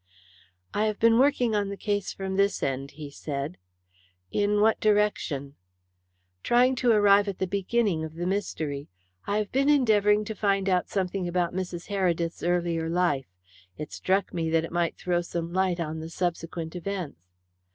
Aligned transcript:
"I 0.73 0.85
have 0.85 0.97
been 0.99 1.19
working 1.19 1.53
on 1.55 1.69
the 1.69 1.77
case 1.77 2.11
from 2.11 2.35
this 2.35 2.63
end," 2.63 2.89
he 2.97 3.11
said. 3.11 3.59
"In 4.31 4.59
what 4.59 4.79
direction?" 4.79 5.57
"Trying 6.41 6.73
to 6.77 6.89
arrive 6.91 7.27
at 7.27 7.37
the 7.37 7.45
beginning 7.45 8.03
of 8.03 8.15
the 8.15 8.25
mystery. 8.25 8.89
I 9.27 9.37
have 9.37 9.51
been 9.51 9.69
endeavouring 9.69 10.25
to 10.25 10.33
find 10.33 10.67
out 10.67 10.89
something 10.89 11.27
about 11.27 11.53
Mrs. 11.53 11.85
Heredith's 11.89 12.41
earlier 12.41 12.89
life. 12.89 13.27
It 13.77 13.91
struck 13.91 14.33
me 14.33 14.49
that 14.49 14.63
it 14.65 14.71
might 14.71 14.97
throw 14.97 15.21
some 15.21 15.53
light 15.53 15.79
on 15.79 15.99
the 15.99 16.09
subsequent 16.09 16.75
events." 16.75 17.21